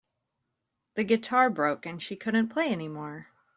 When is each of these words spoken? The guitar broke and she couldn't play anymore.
The 0.95 1.03
guitar 1.03 1.51
broke 1.51 1.85
and 1.85 2.01
she 2.01 2.15
couldn't 2.15 2.49
play 2.49 2.71
anymore. 2.71 3.27